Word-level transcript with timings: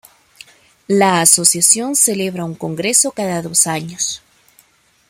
La 0.87 1.21
asociación 1.21 1.95
celebra 1.95 2.43
un 2.43 2.55
congreso 2.55 3.11
cada 3.11 3.39
dos 3.43 3.67
años. 3.67 4.19